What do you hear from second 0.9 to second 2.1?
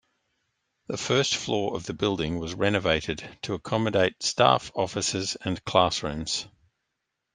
first floor of the